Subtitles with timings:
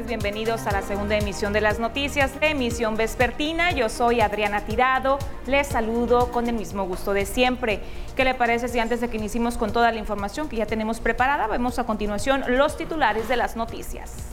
[0.00, 3.72] Tardes, bienvenidos a la segunda emisión de las noticias de emisión vespertina.
[3.72, 7.80] Yo soy Adriana Tirado, les saludo con el mismo gusto de siempre.
[8.16, 11.00] ¿Qué le parece si antes de que iniciemos con toda la información que ya tenemos
[11.00, 14.28] preparada, vemos a continuación los titulares de las noticias?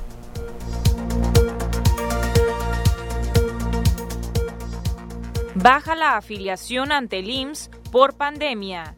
[5.55, 8.95] Baja la afiliación ante el IMSS por pandemia.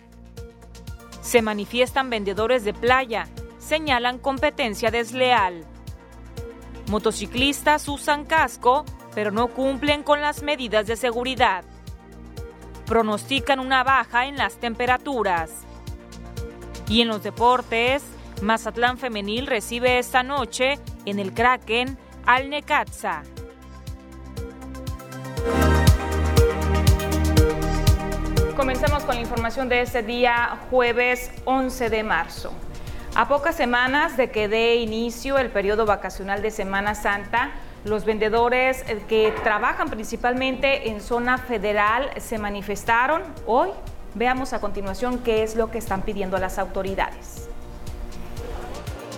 [1.21, 3.27] Se manifiestan vendedores de playa,
[3.59, 5.65] señalan competencia desleal.
[6.89, 11.63] Motociclistas usan casco, pero no cumplen con las medidas de seguridad.
[12.87, 15.51] Pronostican una baja en las temperaturas.
[16.87, 18.03] Y en los deportes,
[18.41, 23.21] Mazatlán Femenil recibe esta noche en el Kraken al Necaxa.
[28.55, 32.51] Comencemos con la información de este día, jueves 11 de marzo.
[33.19, 37.51] A pocas semanas de que dé inicio el periodo vacacional de Semana Santa,
[37.83, 43.71] los vendedores eh, que trabajan principalmente en zona federal se manifestaron hoy.
[44.15, 47.49] Veamos a continuación qué es lo que están pidiendo las autoridades.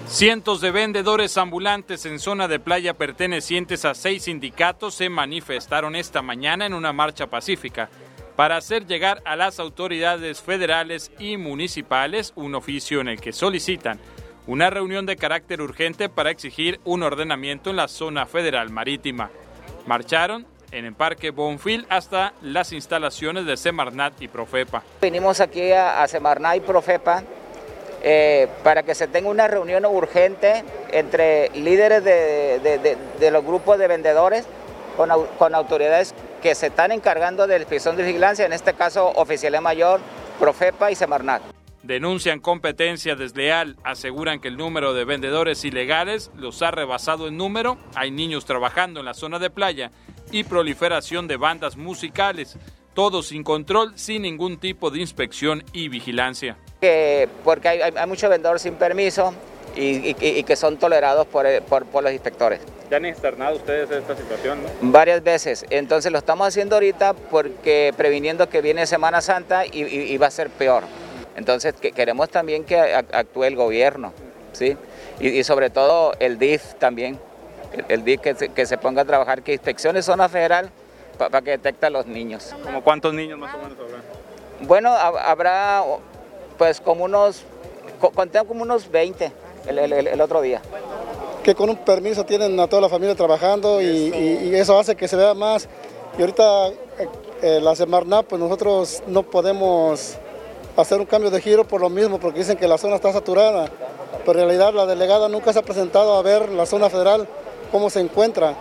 [0.07, 6.23] Cientos de vendedores ambulantes en zona de playa pertenecientes a seis sindicatos se manifestaron esta
[6.23, 7.87] mañana en una marcha pacífica
[8.35, 13.99] para hacer llegar a las autoridades federales y municipales un oficio en el que solicitan
[14.47, 19.29] una reunión de carácter urgente para exigir un ordenamiento en la zona federal marítima.
[19.85, 24.83] Marcharon en el Parque Bonfil hasta las instalaciones de Semarnat y Profepa.
[25.01, 27.23] Vinimos aquí a, Semarnat y Profepa
[28.03, 34.47] eh, para que se tenga una reunión urgente entre líderes de, los grupos de vendedores
[34.97, 39.11] con, con autoridades que se están encargando de la inspección de vigilancia, en este caso
[39.15, 39.99] Oficialía Mayor,
[40.39, 41.41] Profepa y Semarnat.
[41.83, 47.77] Denuncian competencia desleal, aseguran que el número de vendedores ilegales los ha rebasado en número,
[47.95, 49.91] hay niños trabajando en la zona de playa
[50.31, 52.57] y proliferación de bandas musicales,
[52.93, 56.57] todo sin control, sin ningún tipo de inspección y vigilancia.
[57.43, 59.33] porque hay, hay, muchos vendedores sin permiso
[59.75, 62.59] y, que son tolerados por, por los inspectores.
[62.91, 64.59] ¿Ya han externado ustedes esta situación?
[64.81, 65.65] Varias veces.
[65.69, 70.49] Entonces lo estamos haciendo ahorita porque previniendo que viene Semana Santa y, va a ser
[70.49, 70.83] peor.
[71.37, 74.11] Entonces que queremos también que actúe el gobierno,
[74.51, 74.75] ¿sí?
[75.21, 77.17] Y, sobre todo el DIF también.
[77.87, 80.69] El, DIF que se, ponga a trabajar, que inspeccione zona federal
[81.17, 82.53] para que detecte a los niños.
[82.61, 84.01] ¿Como cuántos niños más o menos habrá?
[84.67, 85.81] Bueno, habrá
[86.57, 87.45] pues como unos,
[88.13, 89.31] conté como unos 20
[89.67, 90.61] el otro día
[91.41, 95.15] que con un permiso tienen a toda la familia trabajando y, eso hace que se
[95.15, 95.67] vea más.
[96.17, 96.73] Y ahorita eh,
[97.41, 100.15] eh, la Semarnat, pues nosotros no podemos
[100.77, 103.69] hacer un cambio de giro por lo mismo, porque dicen que la zona está saturada.
[104.25, 107.27] Pero en realidad la delegada nunca se ha presentado a ver la zona federal,
[107.71, 108.55] cómo se encuentra.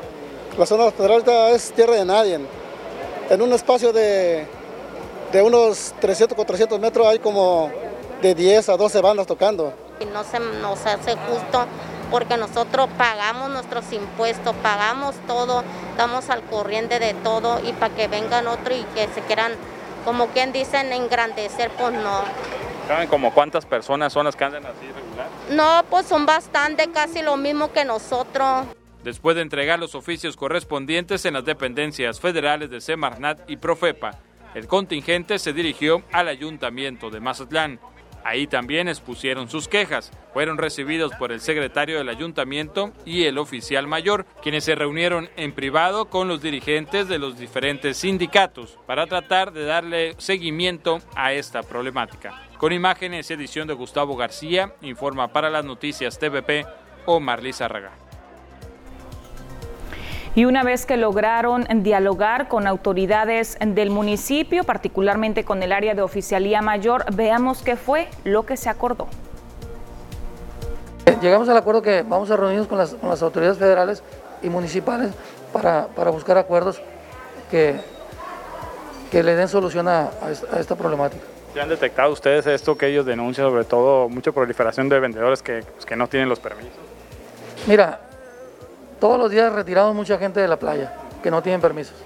[0.59, 1.23] La zona federal
[1.53, 2.39] es tierra de nadie.
[3.29, 4.47] En un espacio de,
[5.33, 7.71] de unos 300 o 400 metros hay como
[8.23, 9.73] de 10 a 12 bandas tocando.
[10.01, 11.67] Y no se nos hace justo
[12.11, 18.09] porque nosotros pagamos nuestros impuestos, pagamos todo, estamos al corriente de todo y para que
[18.09, 19.53] vengan otros y que se quieran,
[20.05, 22.23] como quien dicen, engrandecer, pues no.
[22.89, 25.29] ¿Saben como cuántas personas son las que andan así regular?
[25.51, 28.67] No, pues son bastante, casi lo mismo que nosotros.
[29.05, 34.19] Después de entregar los oficios correspondientes en las dependencias federales de Semarnat y Profepa,
[34.55, 37.79] el contingente se dirigió al ayuntamiento de Mazatlán
[38.25, 40.11] Ahí también expusieron sus quejas.
[40.33, 45.53] Fueron recibidos por el secretario del ayuntamiento y el oficial mayor, quienes se reunieron en
[45.53, 51.63] privado con los dirigentes de los diferentes sindicatos para tratar de darle seguimiento a esta
[51.63, 52.49] problemática.
[52.59, 56.67] Con imágenes y edición de Gustavo García, informa para las noticias TVP
[57.07, 58.10] Omar Lizárraga.
[60.35, 66.03] Y una vez que lograron dialogar con autoridades del municipio, particularmente con el área de
[66.03, 69.09] oficialía mayor, veamos qué fue lo que se acordó.
[71.21, 74.03] Llegamos al acuerdo que vamos a reunirnos con las, autoridades federales
[74.43, 75.11] y municipales
[75.53, 76.81] para, buscar acuerdos
[77.51, 77.81] que,
[79.11, 80.11] que le den solución a,
[80.59, 81.25] esta, problemática.
[81.57, 85.65] ¿Ya han detectado ustedes esto que ellos denuncian, sobre todo mucha proliferación de vendedores que,
[85.75, 86.79] pues, que no tienen los permisos?
[87.67, 88.01] Mira,
[89.01, 90.93] todos los días retiramos mucha gente de la playa
[91.23, 91.97] que no tienen permisos.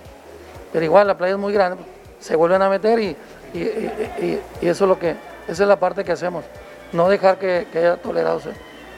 [0.73, 1.83] Pero igual la playa es muy grande,
[2.21, 3.17] se vuelven a meter y,
[3.55, 5.11] eso es lo que,
[5.47, 6.45] esa es la parte que hacemos.
[6.93, 8.45] No dejar que, haya tolerados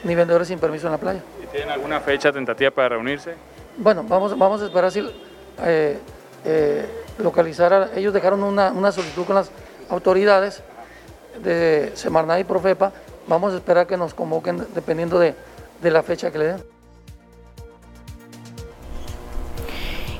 [0.03, 1.21] ni vendedores sin permiso en la playa.
[1.43, 3.35] ¿Y tienen alguna fecha tentativa para reunirse?
[3.77, 4.99] Bueno, vamos, vamos a esperar si
[5.63, 5.97] eh,
[6.45, 6.85] eh,
[7.19, 9.51] localizar, ellos dejaron una, solicitud con las
[9.89, 10.63] autoridades
[11.43, 12.91] de Semarnat y Profepa,
[13.27, 15.35] vamos a esperar que nos convoquen dependiendo de,
[15.81, 16.76] de la fecha que le den.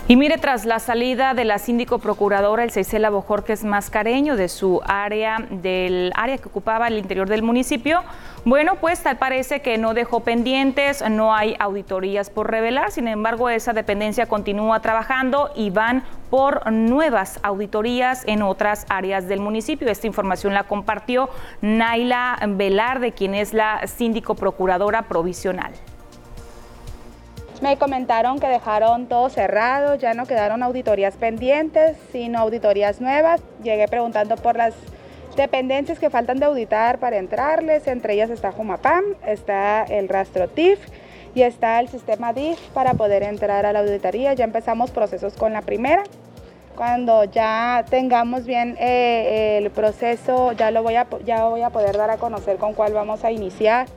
[0.10, 4.80] Y mire, tras la salida de la síndico procuradora, el Seisela Bojorques Mascareño, de su
[4.86, 8.04] área, del área que ocupaba el interior del municipio,
[8.46, 13.50] bueno, pues tal parece que no dejó pendientes, no hay auditorías por revelar, sin embargo,
[13.50, 19.90] esa dependencia continúa trabajando y van por nuevas auditorías en otras áreas del municipio.
[19.90, 21.28] Esta información la compartió
[21.60, 25.74] Naila Velarde, quien es la síndico procuradora provisional.
[27.62, 33.42] Me comentaron que dejaron todo cerrado, ya no quedaron auditorías pendientes, sino auditorías nuevas.
[33.64, 34.76] Llegué preguntando por las
[35.36, 40.80] dependencias que faltan de auditar para entrarles, entre ellas está Jumapam, está el rastro TIF
[41.34, 44.36] y está el sistema DIF para poder entrar a la auditoría.
[44.36, 46.04] Ya empezamos procesos con la primera.
[46.76, 51.98] Cuando ya tengamos bien eh, el proceso, ya, lo voy a, ya voy a poder
[51.98, 53.88] dar a conocer con cuál vamos a iniciar.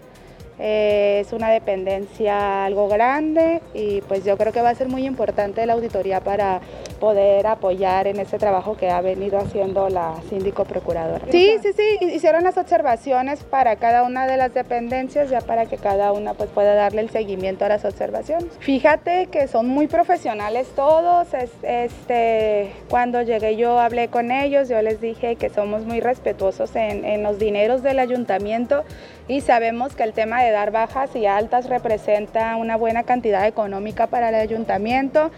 [0.63, 5.07] Eh, es una dependencia algo grande y pues yo creo que va a ser muy
[5.07, 6.61] importante la auditoría para
[7.01, 11.25] poder apoyar en ese trabajo que ha venido haciendo la síndico procuradora.
[11.31, 15.79] Sí, sí, sí, hicieron las observaciones para cada una de las dependencias ya para que
[15.79, 18.53] cada una pues pueda darle el seguimiento a las observaciones.
[18.59, 21.29] Fíjate que son muy profesionales todos,
[21.63, 27.07] este, cuando llegué yo hablé con ellos, yo les dije que somos muy respetuosos en,
[27.07, 28.85] en los dineros del ayuntamiento
[29.31, 34.09] y sabemos que el tema de dar bajas y altas representa una buena cantidad económica
[34.09, 35.31] para el ayuntamiento.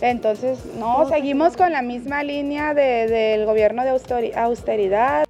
[0.00, 3.90] Entonces, no, seguimos con la misma línea del gobierno de
[4.36, 5.24] austeridad.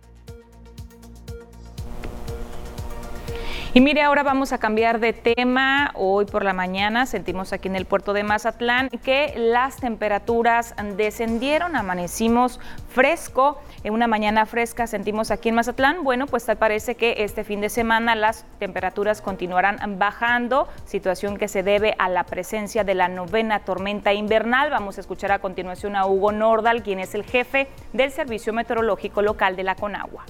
[3.73, 5.93] Y mire, ahora vamos a cambiar de tema.
[5.95, 11.77] Hoy por la mañana sentimos aquí en el puerto de Mazatlán que las temperaturas descendieron,
[11.77, 12.59] amanecimos
[12.89, 16.03] fresco, en una mañana fresca sentimos aquí en Mazatlán.
[16.03, 21.47] Bueno, pues tal parece que este fin de semana las temperaturas continuarán bajando, situación que
[21.47, 24.71] se debe a la presencia de la novena tormenta invernal.
[24.71, 29.23] Vamos a escuchar a continuación a Hugo Nordal, quien es el jefe del Servicio Meteorológico
[29.23, 30.25] Local de la Conagua.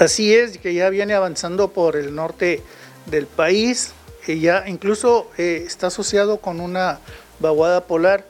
[0.00, 2.62] Así es, que ya viene avanzando por el norte
[3.04, 3.92] del país,
[4.26, 7.00] ya incluso eh, está asociado con una
[7.38, 8.24] vaguada polar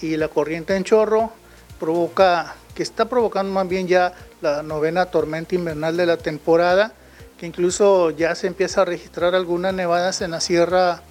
[0.00, 1.30] y la corriente en chorro
[1.78, 6.94] provoca, que está provocando más bien ya la novena tormenta invernal de la temporada,
[7.36, 11.02] que incluso ya se empieza a registrar algunas nevadas en la sierra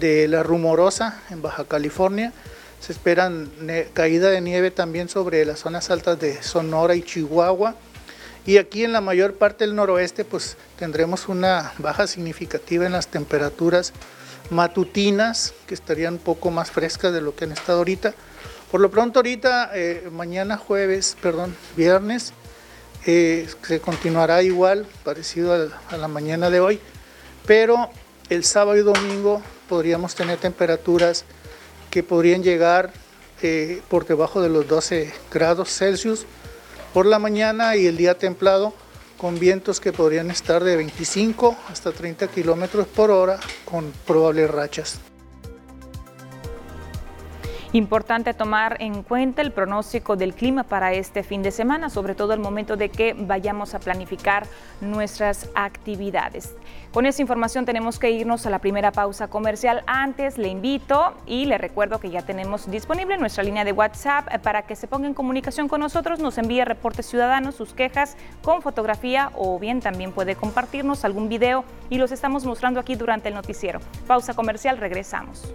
[0.00, 2.32] de la Rumorosa, en Baja California.
[2.80, 3.52] Se esperan
[3.92, 7.76] caída de nieve también sobre las zonas altas de Sonora y Chihuahua
[8.48, 13.08] y aquí en la mayor parte del noroeste pues tendremos una baja significativa en las
[13.08, 13.92] temperaturas
[14.48, 18.14] matutinas que estarían un poco más frescas de lo que han estado ahorita.
[18.70, 22.32] Por lo pronto ahorita, eh, mañana jueves, perdón, viernes,
[23.04, 25.52] eh, se continuará igual, parecido
[25.90, 26.80] a, la mañana de hoy,
[27.46, 27.90] pero
[28.30, 31.26] el sábado y domingo podríamos tener temperaturas
[31.90, 32.94] que podrían llegar
[33.42, 36.24] eh, por debajo de los 12 grados Celsius
[36.98, 38.74] por la mañana y el día templado
[39.18, 45.07] con vientos que podrían estar de 25 hasta 30 kilómetros por hora con probables rachas.
[47.74, 52.32] Importante tomar en cuenta el pronóstico del clima para este fin de semana, sobre todo
[52.32, 54.46] el momento de que vayamos a planificar
[54.80, 56.54] nuestras actividades.
[56.94, 59.82] Con esta información tenemos que irnos a la primera pausa comercial.
[59.86, 64.38] Antes le invito y le recuerdo que ya tenemos disponible nuestra línea de WhatsApp eh,
[64.38, 68.62] para que se ponga en comunicación con nosotros, nos envíe reportes ciudadanos, sus quejas con
[68.62, 73.34] fotografía o bien también puede compartirnos algún video y los estamos mostrando aquí durante el
[73.34, 73.80] noticiero.
[74.06, 75.54] Pausa comercial, regresamos.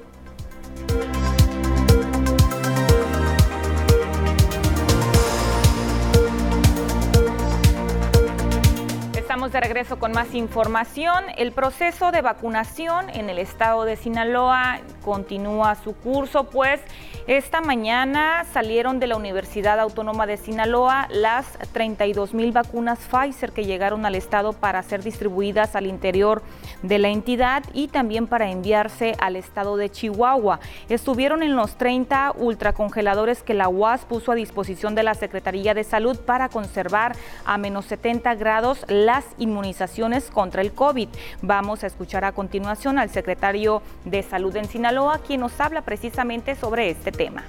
[9.34, 11.24] Estamos de regreso con más información.
[11.38, 16.80] El proceso de vacunación en el estado de Sinaloa continúa su curso, pues
[17.26, 23.66] esta mañana salieron de la Universidad Autónoma de Sinaloa las 32 mil vacunas Pfizer que
[23.66, 26.44] llegaron al estado para ser distribuidas al interior
[26.84, 30.60] de la entidad y también para enviarse al estado de Chihuahua.
[30.90, 35.84] Estuvieron en los 30 ultracongeladores que la UAS puso a disposición de la Secretaría de
[35.84, 41.10] Salud para conservar a menos 70 grados las inmunizaciones contra el COVID.
[41.42, 46.56] Vamos a escuchar a continuación al secretario de Salud en Sinaloa, quien nos habla precisamente
[46.56, 47.44] sobre este tema.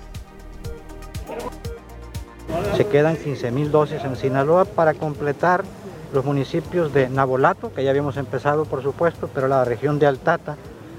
[2.77, 5.65] Se quedan 15 mil dosis en Sinaloa para completar
[6.13, 10.57] los municipios de Nabolato, que ya habíamos empezado por supuesto, pero la región de Altata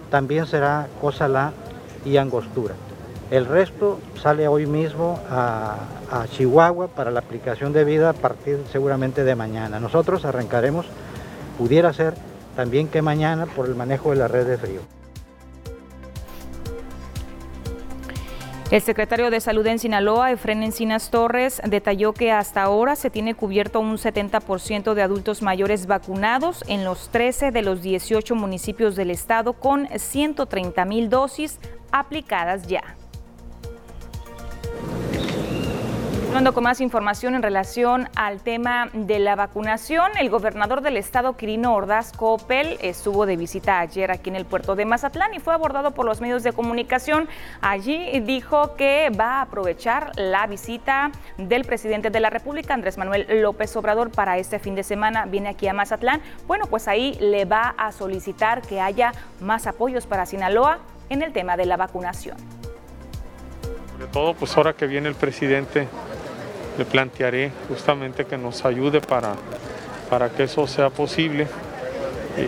[0.10, 1.54] también será Cozalá
[2.04, 2.76] y Angostura.
[3.32, 5.78] El resto sale hoy mismo a,
[6.32, 9.80] Chihuahua para la aplicación de vida a partir seguramente de mañana.
[9.80, 10.86] Nosotros arrancaremos,
[11.58, 12.14] pudiera ser
[12.56, 14.82] también que mañana por el manejo de la red de frío.
[18.72, 23.36] El secretario de Salud en Sinaloa, Efren Encinas Torres, detalló que hasta ahora se tiene
[23.36, 29.12] cubierto un 70% de adultos mayores vacunados en los 13 de los 18 municipios del
[29.12, 31.60] estado con 130 mil dosis
[31.92, 32.96] aplicadas ya.
[36.36, 41.74] Con más información en relación al tema de la vacunación, el gobernador del estado, Quirino
[41.74, 45.92] Ordaz Coppel, estuvo de visita ayer aquí en el puerto de Mazatlán y fue abordado
[45.92, 47.30] por los medios de comunicación.
[47.62, 53.26] Allí dijo que va a aprovechar la visita del presidente de la República, Andrés Manuel
[53.42, 55.26] López Obrador, para este fin de semana.
[55.26, 56.22] Viene aquí a Mazatlán.
[56.48, 61.32] Bueno, pues ahí le va a solicitar que haya más apoyos para Sinaloa en el
[61.32, 62.36] tema de la vacunación.
[63.94, 65.88] Sobre todo, pues ahora que viene el presidente
[66.78, 69.36] le plantearé justamente que nos ayude para,
[70.10, 71.48] para que eso sea posible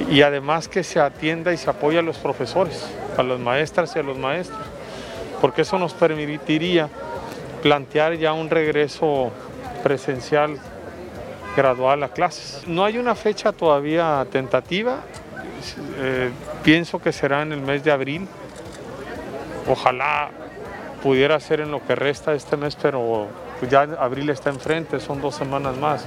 [0.09, 2.85] y, además que se atienda y se apoye a los profesores,
[3.17, 4.59] a las maestras y a los maestros,
[5.39, 6.89] porque eso nos permitiría
[7.61, 9.31] plantear ya un regreso
[9.83, 10.57] presencial
[11.55, 12.63] gradual a clases.
[12.67, 14.97] No hay una fecha todavía tentativa,
[15.99, 16.31] eh,
[16.63, 18.27] pienso que será en el mes de abril,
[19.69, 20.29] ojalá
[21.01, 23.27] pudiera ser en lo que resta este mes, pero
[23.59, 26.05] pues ya abril está enfrente, son dos semanas más.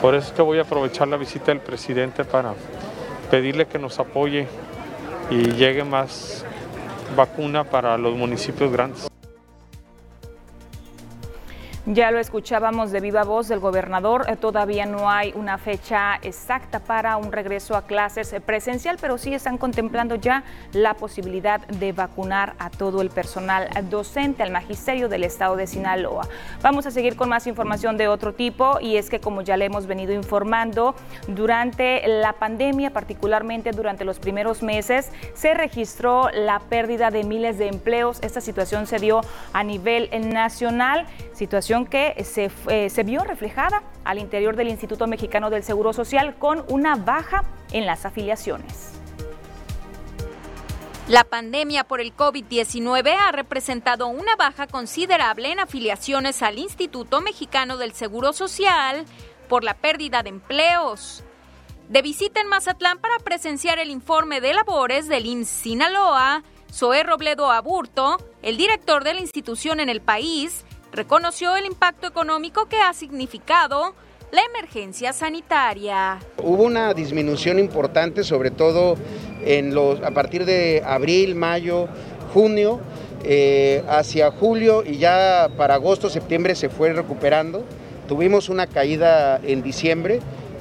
[0.00, 2.54] Por eso es que voy a aprovechar la visita del presidente para
[3.30, 4.46] pedirle que nos apoye
[5.30, 6.44] y llegue más
[7.16, 9.08] vacuna para los municipios grandes.
[11.88, 16.80] Ya lo escuchábamos de viva voz del gobernador, eh, todavía no hay una fecha exacta
[16.80, 22.54] para un regreso a clases presencial, pero sí están contemplando ya la posibilidad de vacunar
[22.58, 26.26] a todo el personal docente, al magisterio del estado de Sinaloa.
[26.60, 29.66] Vamos a seguir con más información de otro tipo y es que como ya le
[29.66, 30.96] hemos venido informando,
[31.28, 37.68] durante la pandemia, particularmente durante los primeros meses, se registró la pérdida de miles de
[37.68, 38.18] empleos.
[38.22, 39.20] Esta situación se dio
[39.52, 45.50] a nivel nacional, situación que se, eh, se vio reflejada al interior del Instituto Mexicano
[45.50, 48.92] del Seguro Social con una baja en las afiliaciones.
[51.08, 57.76] La pandemia por el COVID-19 ha representado una baja considerable en afiliaciones al Instituto Mexicano
[57.76, 59.04] del Seguro Social
[59.48, 61.22] por la pérdida de empleos.
[61.88, 66.42] De visita en Mazatlán para presenciar el informe de labores del IMSS Sinaloa,
[66.72, 72.66] Zoé Robledo Aburto, el director de la institución en el país, reconoció el impacto económico
[72.66, 73.94] que ha significado
[74.32, 76.18] la emergencia sanitaria.
[76.42, 78.96] Hubo una disminución importante, sobre todo
[79.44, 81.88] en los, a partir de abril, mayo,
[82.34, 82.80] junio,
[83.24, 87.64] eh, hacia julio y ya para agosto, septiembre se fue recuperando.
[88.08, 90.20] Tuvimos una caída en diciembre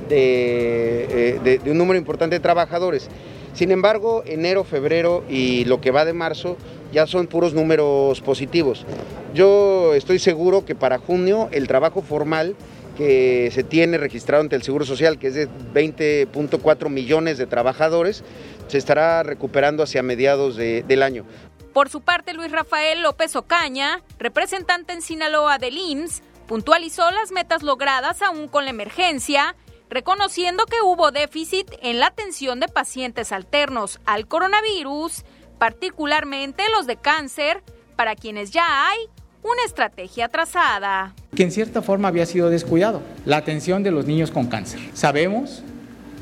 [0.09, 3.09] de, eh, de un número importante de trabajadores.
[3.53, 6.57] Sin embargo, enero, febrero y lo que va de marzo
[6.91, 8.85] ya son puros números positivos.
[9.33, 12.55] Yo estoy seguro que para junio el trabajo formal
[12.95, 18.23] que se tiene registrado ante el Seguro Social, que es de 20.4 millones de trabajadores,
[18.67, 21.25] se estará recuperando hacia mediados del año.
[21.73, 27.63] Por su parte, Luis Rafael López Ocaña, representante en Sinaloa del IMSS, puntualizó las metas
[27.63, 29.55] logradas aún con la emergencia,
[29.89, 35.25] reconociendo que hubo déficit en la atención de pacientes alternos al coronavirus,
[35.57, 37.63] particularmente los de cáncer,
[37.95, 38.97] para quienes ya hay
[39.41, 41.13] una estrategia trazada.
[41.35, 44.79] Que en cierta forma había sido descuidado, la atención de los niños con cáncer.
[44.93, 45.63] Sabemos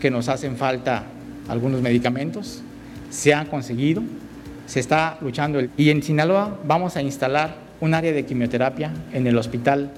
[0.02, 1.04] que nos hacen falta
[1.48, 2.62] algunos medicamentos,
[3.10, 4.04] se han conseguido,
[4.66, 5.62] se está luchando.
[5.78, 9.92] Y en Sinaloa vamos a instalar un área de quimioterapia en el Hospital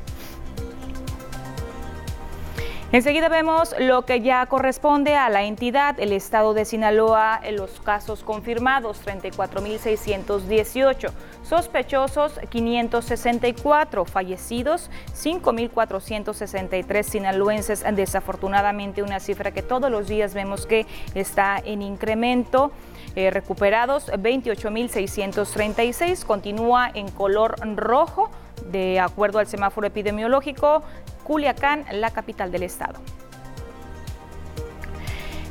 [2.94, 8.24] Enseguida vemos lo que ya corresponde a la entidad, el estado de Sinaloa, los casos
[8.24, 11.12] confirmados 34.618,
[11.44, 21.62] sospechosos 564, fallecidos 5.463 sinaloenses, desafortunadamente una cifra que todos los días vemos que está
[21.64, 22.72] en incremento.
[23.18, 28.30] Eh, recuperados 28.636, continúa en color rojo
[28.72, 30.84] de acuerdo al semáforo epidemiológico,
[31.28, 33.02] Culiacán, la capital del estado.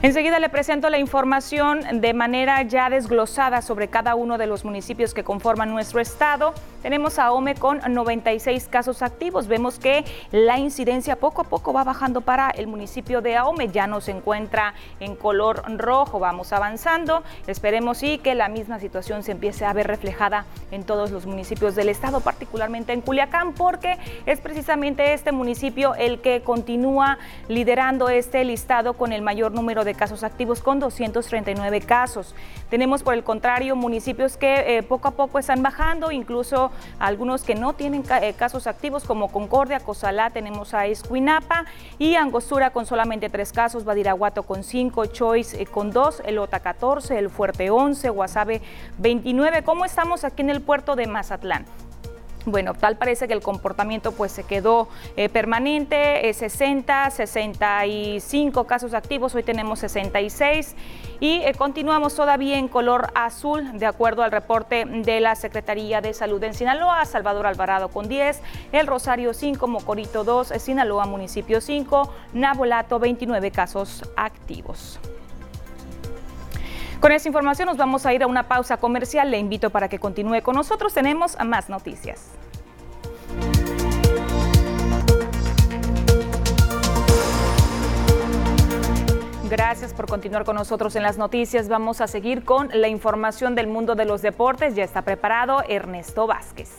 [0.03, 5.15] Enseguida le presento la información de manera ya desglosada sobre cada uno de los municipios
[5.15, 6.53] que conforman nuestro estado.
[6.83, 9.49] Tenemos a OME con 96 casos activos.
[9.49, 13.69] Vemos que la incidencia poco a poco va bajando para el municipio de Ahome.
[13.69, 16.21] Ya no se encuentra en color rojo.
[16.21, 17.25] Vamos avanzando.
[17.47, 21.75] Esperemos y que la misma situación se empiece a ver reflejada en todos los municipios
[21.75, 28.45] del estado, particularmente en Culiacán, porque es precisamente este municipio el que continúa liderando este
[28.45, 32.35] listado con el mayor número de casos activos, con 239 casos.
[32.71, 37.55] Tenemos, por el contrario, municipios que eh, poco a poco están bajando, incluso algunos que
[37.55, 41.65] no tienen eh, casos activos como Concordia, Cozalá, tenemos a Escuinapa
[41.99, 46.61] y Angostura con solamente tres casos, Badiraguato con cinco, Choice eh, con dos, El Ota
[46.61, 48.63] 14, El Fuerte 11, Guasave
[48.99, 49.63] 29.
[49.63, 51.65] ¿Cómo estamos aquí en el puerto de Mazatlán?
[52.47, 59.35] Bueno, tal parece que el comportamiento pues se quedó eh, permanente, 60, 65 casos activos,
[59.35, 60.77] hoy tenemos 66
[61.19, 66.15] y eh, continuamos todavía en color azul, de acuerdo al reporte de la Secretaría de
[66.15, 72.15] Salud en Sinaloa, Salvador Alvarado con 10, El Rosario 5, Mocorito 2, Sinaloa Municipio 5,
[72.33, 75.01] Nabolato 29 casos activos.
[77.01, 79.31] Con esta información nos vamos a ir a una pausa comercial.
[79.31, 80.95] Le invito para que continúe con nosotros.
[80.95, 82.31] Tenemos más noticias.
[89.49, 91.69] Gracias por continuar con nosotros en las noticias.
[91.69, 94.75] Vamos a seguir con la información del mundo de los deportes.
[94.75, 96.71] Ya está preparado Ernesto Vázquez.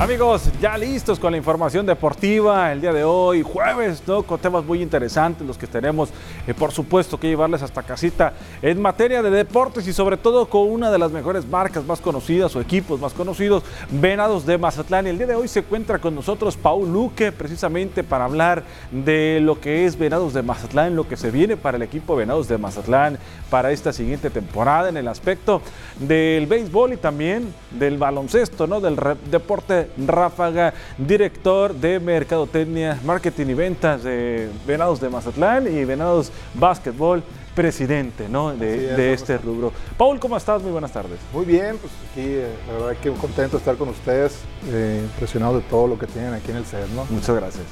[0.00, 4.22] Amigos, ya listos con la información deportiva el día de hoy, jueves, ¿no?
[4.22, 6.10] Con temas muy interesantes, los que tenemos,
[6.46, 8.32] eh, por supuesto, que llevarles hasta casita
[8.62, 12.54] en materia de deportes y sobre todo con una de las mejores marcas más conocidas
[12.54, 15.08] o equipos más conocidos, Venados de Mazatlán.
[15.08, 19.40] Y el día de hoy se encuentra con nosotros Paul Luque, precisamente para hablar de
[19.42, 22.56] lo que es Venados de Mazatlán, lo que se viene para el equipo Venados de
[22.56, 23.18] Mazatlán
[23.50, 25.60] para esta siguiente temporada en el aspecto
[25.98, 28.80] del béisbol y también del baloncesto, ¿no?
[28.80, 28.96] Del
[29.28, 37.22] deporte Ráfaga, director de Mercadotecnia, Marketing y Ventas de Venados de Mazatlán y Venados Básquetbol,
[37.54, 38.54] presidente ¿no?
[38.54, 39.72] de, este rubro.
[39.96, 40.62] Paul, ¿cómo estás?
[40.62, 41.18] Muy buenas tardes.
[41.32, 45.56] Muy bien, pues aquí eh, la verdad que contento de estar con ustedes, eh, impresionado
[45.56, 46.86] de todo lo que tienen aquí en el CED.
[46.94, 47.04] ¿no?
[47.10, 47.64] Muchas gracias.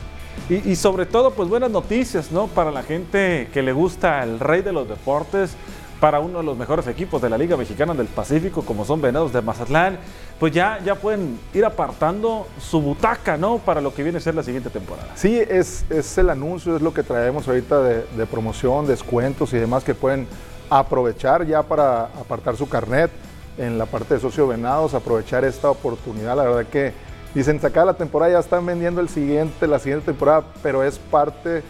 [0.50, 2.46] Y, y, sobre todo, pues buenas noticias, ¿no?
[2.46, 5.56] Para la gente que le gusta el rey de los deportes,
[6.00, 9.32] para uno de los mejores equipos de la Liga Mexicana del Pacífico, como son Venados
[9.32, 9.98] de Mazatlán,
[10.38, 13.58] pues ya, ya pueden ir apartando su butaca, ¿no?
[13.58, 15.08] Para lo que viene a ser la siguiente temporada.
[15.14, 19.84] Sí, es, es el anuncio, es lo que traemos ahorita de, promoción, descuentos y demás
[19.84, 20.26] que pueden
[20.68, 23.10] aprovechar ya para apartar su carnet
[23.56, 26.36] en la parte de socio Venados, aprovechar esta oportunidad.
[26.36, 26.92] La verdad que
[27.34, 31.62] dicen, sacar la temporada, ya están vendiendo el siguiente, la siguiente temporada, pero es parte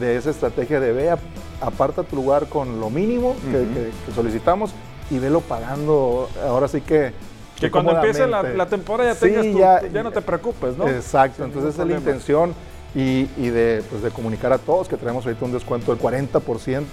[0.00, 1.18] de esa estrategia de vea,
[1.60, 4.72] aparta tu lugar con lo mínimo que, solicitamos
[5.10, 6.28] y velo pagando.
[6.46, 7.12] Ahora sí que.
[7.58, 9.58] Que cuando empiece la, temporada ya tengas tu,
[9.92, 10.88] ya, no te preocupes, ¿no?
[10.88, 12.52] Exacto, entonces esa es la intención
[12.94, 16.84] y, de, pues, de, comunicar a todos que tenemos ahorita un descuento del 40%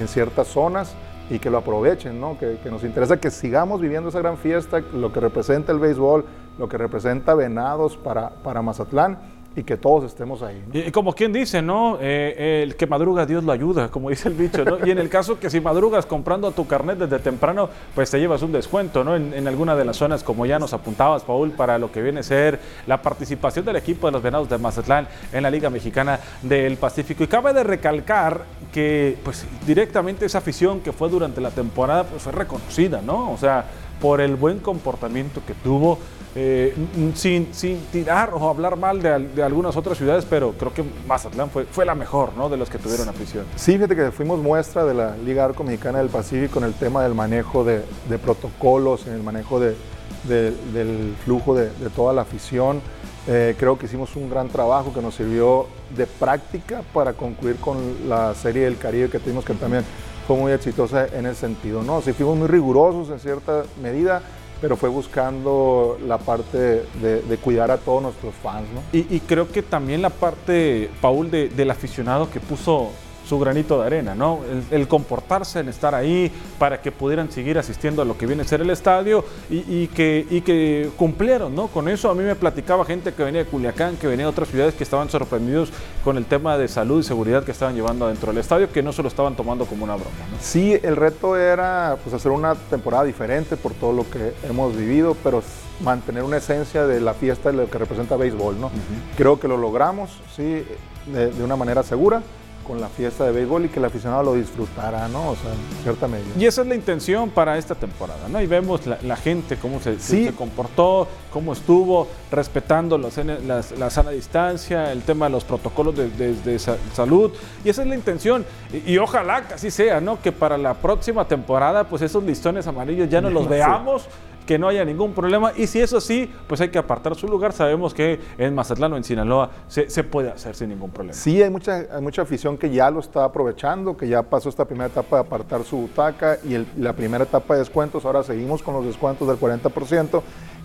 [0.00, 0.94] en, ciertas zonas
[1.28, 2.38] y que lo aprovechen, ¿no?
[2.38, 6.24] Que, que, nos interesa que sigamos viviendo esa gran fiesta, lo que representa el béisbol,
[6.58, 9.18] lo que representa Venados para, para Mazatlán
[9.56, 10.62] y que todos estemos ahí.
[10.74, 11.98] Y como quien dice, ¿no?
[12.00, 14.86] Eh, el que madruga Dios lo ayuda, como dice el bicho, ¿no?
[14.86, 18.42] Y en el caso que si madrugas comprando tu carnet desde temprano, pues te llevas
[18.42, 19.16] un descuento, ¿no?
[19.16, 22.20] En, en, alguna de las zonas, como ya nos apuntabas, Paul, para lo que viene
[22.20, 26.20] a ser la participación del equipo de los Venados de Mazatlán en la Liga Mexicana
[26.42, 27.24] del Pacífico.
[27.24, 32.22] Y cabe de recalcar que, pues, directamente esa afición que fue durante la temporada, pues
[32.22, 33.32] fue reconocida, ¿no?
[33.32, 33.64] O sea,
[34.02, 35.98] por el buen comportamiento que tuvo
[36.38, 36.74] eh,
[37.14, 41.64] sin, sin, tirar o hablar mal de, algunas otras ciudades, pero creo que Mazatlán fue,
[41.64, 42.50] fue la mejor ¿no?
[42.50, 43.46] de los que tuvieron afición.
[43.56, 47.02] Sí, fíjate que fuimos muestra de la Liga Arco Mexicana del Pacífico en el tema
[47.02, 47.80] del manejo de,
[48.22, 52.82] protocolos, en el manejo del flujo de, toda la afición.
[53.28, 57.78] Eh, creo que hicimos un gran trabajo que nos sirvió de práctica para concluir con
[58.10, 59.84] la Serie del Caribe que tuvimos, que también
[60.26, 61.82] fue muy exitosa en ese sentido.
[61.82, 62.02] ¿no?
[62.02, 64.20] Sí, fuimos muy rigurosos en cierta medida
[64.60, 68.66] pero fue buscando la parte de, cuidar a todos nuestros fans.
[68.74, 68.82] ¿no?
[68.92, 72.90] Y, creo que también la parte, Paul, del aficionado que puso
[73.26, 74.40] su granito de arena, ¿no?
[74.70, 78.44] El, comportarse, el estar ahí para que pudieran seguir asistiendo a lo que viene a
[78.46, 81.66] ser el estadio y, que, y que cumplieron, ¿no?
[81.66, 84.48] Con eso a mí me platicaba gente que venía de Culiacán, que venía de otras
[84.48, 85.70] ciudades que estaban sorprendidos
[86.04, 88.92] con el tema de salud y seguridad que estaban llevando dentro del estadio, que no
[88.92, 90.36] se lo estaban tomando como una broma, ¿no?
[90.40, 95.16] Sí, el reto era pues hacer una temporada diferente por todo lo que hemos vivido,
[95.24, 95.42] pero
[95.82, 98.70] mantener una esencia de la fiesta de lo que representa béisbol, ¿no?
[99.16, 100.64] Creo que lo logramos, sí,
[101.06, 102.22] de una manera segura
[102.66, 105.30] con la fiesta de béisbol y que el aficionado lo disfrutara, ¿no?
[105.30, 106.28] O sea, en cierta medida.
[106.38, 108.40] Y esa es la intención para esta temporada, ¿no?
[108.40, 115.02] Y vemos la, gente cómo se, se, comportó, cómo estuvo, respetando la sana distancia, el
[115.02, 116.58] tema de los protocolos de,
[116.94, 117.32] salud.
[117.64, 118.44] Y esa es la intención.
[118.72, 120.20] Y, ojalá que así sea, ¿no?
[120.20, 124.08] Que para la próxima temporada, pues esos listones amarillos ya no los veamos
[124.46, 125.52] que no haya ningún problema.
[125.56, 127.52] Y si eso sí, pues hay que apartar su lugar.
[127.52, 131.14] Sabemos que en Mazatlán o en Sinaloa se, puede hacer sin ningún problema.
[131.14, 134.64] Sí, hay mucha, hay mucha afición que ya lo está aprovechando, que ya pasó esta
[134.64, 138.04] primera etapa de apartar su butaca y la primera etapa de descuentos.
[138.04, 140.22] Ahora seguimos con los descuentos del 40%.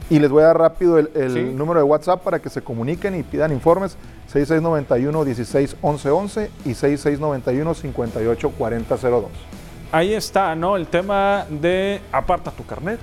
[0.09, 3.23] Y les voy a dar rápido el, número de WhatsApp para que se comuniquen y
[3.23, 3.97] pidan informes.
[4.27, 5.77] 6691 16
[6.65, 8.51] y 6691 58
[9.93, 10.75] Ahí está, ¿no?
[10.75, 12.99] El tema de aparta tu carnet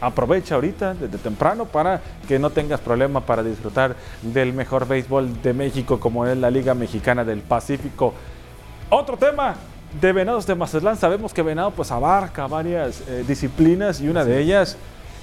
[0.00, 5.52] aprovecha ahorita desde temprano para que no tengas problema para disfrutar del mejor béisbol de
[5.52, 8.14] México como es la Liga Mexicana del Pacífico.
[8.88, 9.56] Otro tema
[10.00, 14.40] de Venados de Mazatlán, sabemos que Venado pues abarca varias eh, disciplinas y una de
[14.40, 14.76] ellas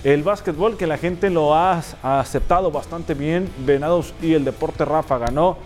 [0.04, 3.50] el básquetbol que la gente lo ha aceptado bastante bien.
[3.66, 5.58] Venados y el Deporte Rafa ganó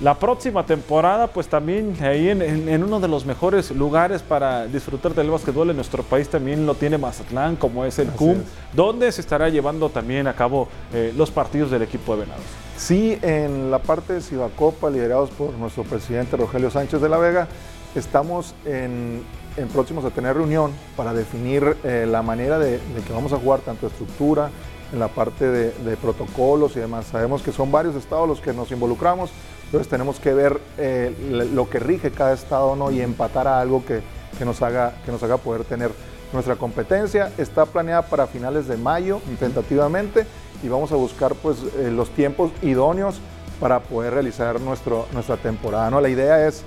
[0.00, 5.30] la próxima temporada, pues también ahí en, uno de los mejores lugares para disfrutar del
[5.30, 8.38] básquetbol en nuestro país también lo tiene Mazatlán, como es el CUM,
[8.72, 12.44] donde se estará llevando también a cabo eh, los partidos del equipo de Venados.
[12.76, 17.46] Sí, en la parte de Cibacopa, liderados por nuestro presidente Rogelio Sánchez de la Vega,
[17.94, 19.22] estamos en,
[19.72, 23.86] próximos a tener reunión para definir eh, la manera de, que vamos a jugar tanto
[23.86, 24.50] estructura,
[24.92, 27.06] en la parte de, de protocolos y demás.
[27.06, 29.30] Sabemos que son varios estados los que nos involucramos
[29.72, 32.90] entonces tenemos que ver eh, lo que rige cada estado ¿no?
[32.90, 34.02] y empatar a algo que,
[34.44, 35.90] nos haga, que nos haga poder tener
[36.30, 37.32] nuestra competencia.
[37.38, 40.26] Está planeada para finales de mayo, tentativamente,
[40.62, 43.18] y vamos a buscar pues, eh, los tiempos idóneos
[43.60, 45.88] para poder realizar nuestro, nuestra temporada.
[45.90, 46.02] ¿no?
[46.02, 46.64] La idea es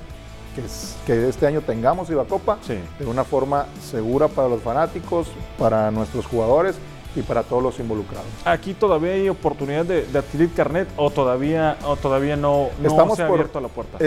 [0.55, 0.63] que,
[1.05, 2.79] que este año tengamos Ibacopa sí.
[2.97, 5.27] de una forma segura para los fanáticos,
[5.59, 6.75] para nuestros jugadores
[7.15, 8.27] y para todos los involucrados.
[8.43, 13.27] ¿Aquí todavía hay oportunidad de, adquirir carnet o todavía, o todavía no, Estamos se ha
[13.27, 13.97] abierto la puerta?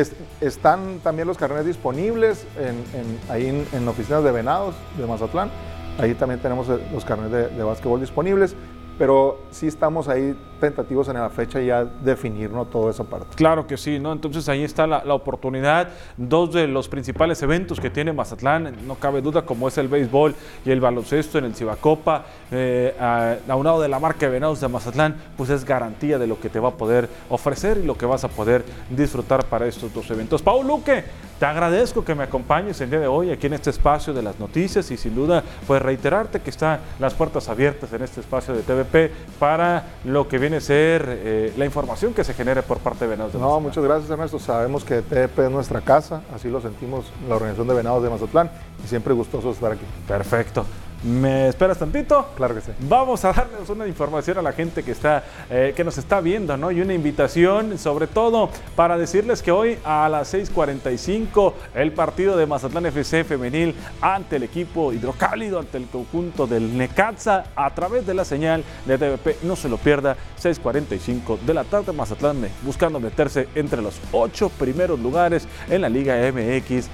[0.41, 5.51] están también los carnets disponibles en, ahí en, oficinas de Venados de Mazatlán.
[5.99, 8.55] Ahí también tenemos los carnets de, de básquetbol disponibles
[8.99, 12.65] pero sí estamos ahí tentativos en la fecha ya definir ¿no?
[12.65, 13.29] toda esa parte.
[13.37, 14.13] Claro que sí, ¿no?
[14.13, 19.23] Entonces ahí está la, oportunidad, dos de los principales eventos que tiene Mazatlán, no cabe
[19.23, 20.35] duda, como es el béisbol
[20.65, 24.61] y el baloncesto en el Cibacopa, eh, a, un lado de la marca de Venados
[24.61, 27.97] de Mazatlán, pues es garantía de lo que te va a poder ofrecer y lo
[27.97, 30.43] que vas a poder disfrutar para estos dos eventos.
[30.43, 31.05] Paul Luque,
[31.39, 34.41] te agradezco que me acompañes el día de hoy aquí en este espacio de las
[34.41, 38.63] noticias y sin duda pues reiterarte que están las puertas abiertas en este espacio de
[39.39, 43.11] Para lo que viene a ser eh, la información que se genere por parte de
[43.11, 43.63] Venados de Mazatlán.
[43.63, 44.39] No, muchas gracias Ernesto.
[44.39, 48.51] Sabemos que TVP es nuestra casa, así lo sentimos la organización de Venados de Mazatlán
[48.85, 49.85] y siempre gustoso estar aquí.
[50.07, 50.65] Perfecto.
[51.05, 52.31] ¿Me esperas tantito?
[52.37, 52.73] Claro que sí.
[52.81, 56.57] Vamos a darles una información a la gente que, está, eh, que nos está viendo,
[56.57, 56.73] ¿no?
[56.73, 62.47] Y una invitación, sobre todo, para decirles que hoy a las 6:45 el partido de
[62.47, 68.15] Mazatlán FC femenil ante el equipo hidrocálido, ante el conjunto del Necaxa, a través de
[68.15, 69.37] la señal de TVP.
[69.43, 74.99] No se lo pierda, 6:45 de la tarde, Mazatlán buscando meterse entre los ocho primeros
[74.99, 76.89] lugares en la Liga MX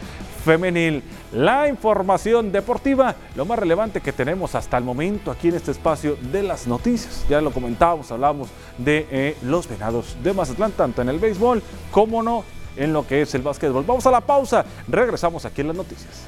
[0.45, 1.03] femenil.
[1.33, 6.17] La información deportiva, lo más relevante que tenemos hasta el momento aquí en este espacio
[6.31, 7.25] de las noticias.
[7.29, 12.23] Ya lo comentábamos, hablábamos de eh, los venados de Mazatlán, tanto en el béisbol como
[12.23, 12.45] no
[12.77, 13.85] en lo que es el básquetbol.
[13.87, 16.27] Vamos a la pausa, regresamos aquí en las noticias.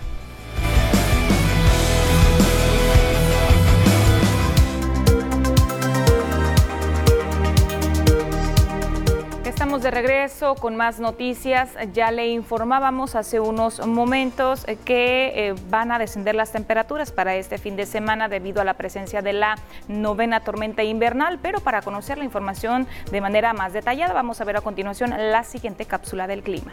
[9.82, 11.70] De regreso con más noticias.
[11.92, 17.58] Ya le informábamos hace unos momentos que eh, van a descender las temperaturas para este
[17.58, 19.56] fin de semana debido a la presencia de la
[19.88, 24.56] novena tormenta invernal, pero para conocer la información de manera más detallada vamos a ver
[24.56, 26.72] a continuación la siguiente cápsula del clima.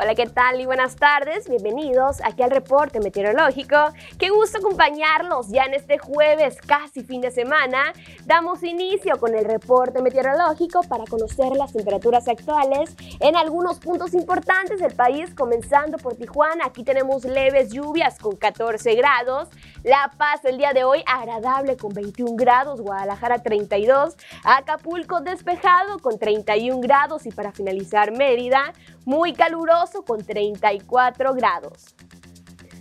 [0.00, 1.48] Hola, ¿qué tal y buenas tardes?
[1.48, 3.76] Bienvenidos aquí al reporte meteorológico.
[4.16, 7.92] Qué gusto acompañarlos ya en este jueves, casi fin de semana.
[8.24, 14.78] Damos inicio con el reporte meteorológico para conocer las temperaturas actuales en algunos puntos importantes
[14.78, 16.66] del país, comenzando por Tijuana.
[16.66, 19.48] Aquí tenemos leves lluvias con 14 grados.
[19.82, 22.80] La Paz el día de hoy agradable con 21 grados.
[22.80, 24.16] Guadalajara 32.
[24.44, 27.26] Acapulco despejado con 31 grados.
[27.26, 28.72] Y para finalizar Mérida,
[29.08, 31.94] muy caluroso con 34 grados.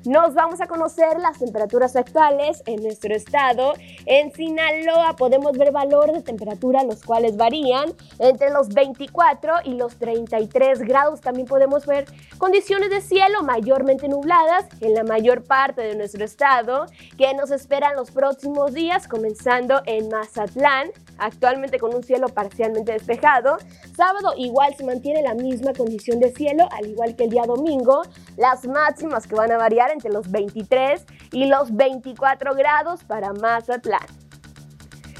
[0.07, 3.73] Nos vamos a conocer las temperaturas actuales en nuestro estado.
[4.05, 9.97] En Sinaloa podemos ver valor de temperatura los cuales varían entre los 24 y los
[9.97, 11.19] 33 grados.
[11.19, 12.05] También podemos ver
[12.37, 16.85] condiciones de cielo mayormente nubladas en la mayor parte de nuestro estado
[17.17, 23.57] que nos esperan los próximos días comenzando en Mazatlán, actualmente con un cielo parcialmente despejado.
[23.97, 28.03] Sábado igual se mantiene la misma condición de cielo al igual que el día domingo.
[28.37, 34.07] Las máximas que van a variar entre los 23 y los 24 grados para Mazatlán.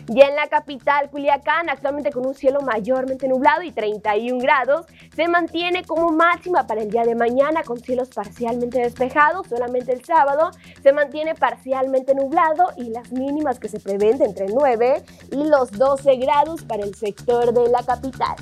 [0.09, 5.27] Y en la capital, Culiacán, actualmente con un cielo mayormente nublado y 31 grados, se
[5.27, 9.47] mantiene como máxima para el día de mañana con cielos parcialmente despejados.
[9.47, 15.03] Solamente el sábado se mantiene parcialmente nublado y las mínimas que se prevén entre 9
[15.31, 18.35] y los 12 grados para el sector de la capital.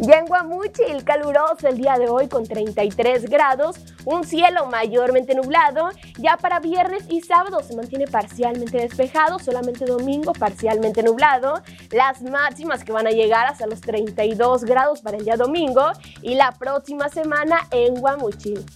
[0.00, 0.26] Ya en
[0.88, 5.90] el caluroso el día de hoy con 33 grados, un cielo mayormente nublado.
[6.18, 11.62] Ya para viernes y sábado se mantiene parcialmente despejado, solamente domingo parcialmente nublado.
[11.92, 15.84] Las máximas que van a llegar hasta los 32 grados para el día domingo
[16.22, 18.66] y la próxima semana en Guamuchil.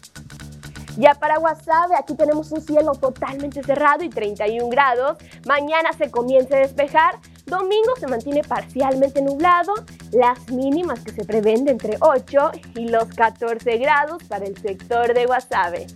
[0.99, 5.17] Ya para Guasave, aquí tenemos un cielo totalmente cerrado y 31 grados.
[5.47, 7.17] Mañana se comienza a despejar.
[7.49, 9.75] Domingo se mantiene parcialmente nublado.
[10.13, 15.27] Las mínimas que se prevén entre 8 y los 14 grados para el sector de
[15.27, 15.87] Guasave.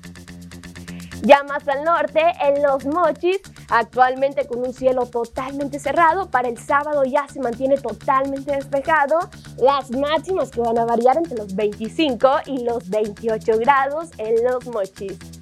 [1.23, 6.59] Ya más al norte, en Los Mochis, actualmente con un cielo totalmente cerrado, para el
[6.59, 9.21] sábado ya se mantiene totalmente despejado.
[9.59, 14.67] Las máximas que van a variar entre los 25 y los 28 grados en Los
[14.67, 15.42] Mochis.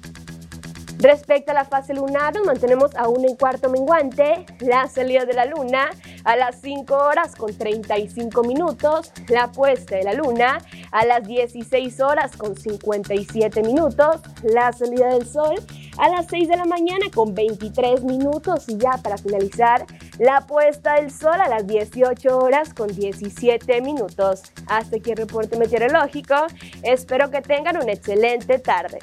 [1.01, 4.45] Respecto a la fase lunar, nos mantenemos aún en cuarto menguante.
[4.59, 5.89] La salida de la luna
[6.25, 9.11] a las 5 horas con 35 minutos.
[9.27, 10.59] La puesta de la luna
[10.91, 14.21] a las 16 horas con 57 minutos.
[14.43, 15.55] La salida del sol
[15.97, 18.69] a las 6 de la mañana con 23 minutos.
[18.69, 19.87] Y ya para finalizar,
[20.19, 24.43] la puesta del sol a las 18 horas con 17 minutos.
[24.67, 26.35] Hasta aquí el reporte meteorológico.
[26.83, 28.99] Espero que tengan una excelente tarde.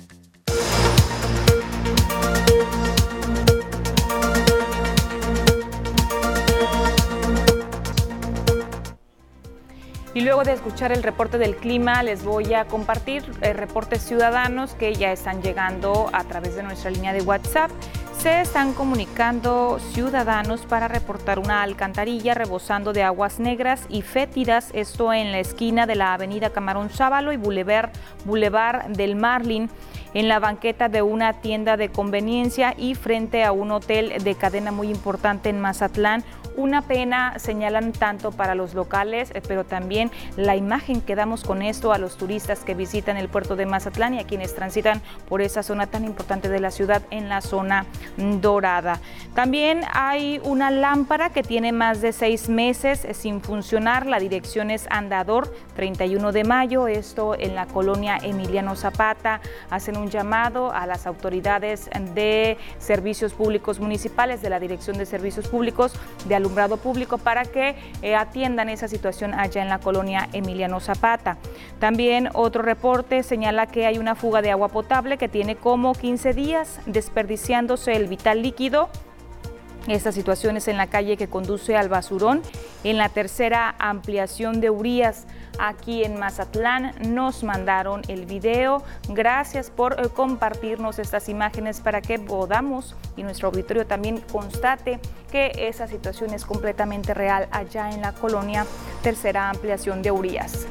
[10.14, 14.74] Y luego de escuchar el reporte del clima, les voy a compartir eh, reportes ciudadanos
[14.74, 17.70] que ya están llegando a través de nuestra línea de WhatsApp.
[18.18, 25.12] Se están comunicando ciudadanos para reportar una alcantarilla rebosando de aguas negras y fétidas, esto
[25.12, 27.90] en la esquina de la avenida Camarón Sábalo y Boulevard,
[28.24, 29.70] Boulevard del Marlin,
[30.14, 34.72] en la banqueta de una tienda de conveniencia y frente a un hotel de cadena
[34.72, 36.24] muy importante en Mazatlán
[36.58, 41.62] una pena, señalan tanto para los locales, eh, pero también la imagen que damos con
[41.62, 45.40] esto a los turistas que visitan el puerto de Mazatlán y a quienes transitan por
[45.40, 49.00] esa zona tan importante de la ciudad en la zona dorada.
[49.34, 54.06] También hay una lámpara que tiene más de seis meses sin funcionar.
[54.06, 59.40] La dirección es Andador 31 de mayo, esto en la colonia Emiliano Zapata.
[59.70, 65.46] Hacen un llamado a las autoridades de servicios públicos municipales, de la Dirección de Servicios
[65.46, 65.92] Públicos,
[66.26, 71.36] de Alumbrado Público, para que eh, atiendan esa situación allá en la colonia Emiliano Zapata.
[71.78, 76.32] También otro reporte señala que hay una fuga de agua potable que tiene como 15
[76.32, 78.88] días desperdiciándose el vital líquido
[79.86, 82.42] esta situación es en la calle que conduce al basurón,
[82.84, 85.26] en la tercera ampliación de Urias,
[85.58, 86.94] aquí en Mazatlán.
[87.14, 88.82] Nos mandaron el video.
[89.08, 95.52] Gracias por eh, compartirnos estas imágenes para que podamos y nuestro auditorio también constate que
[95.56, 98.66] esa situación es completamente real allá en la colonia
[99.02, 100.66] tercera ampliación de Urias.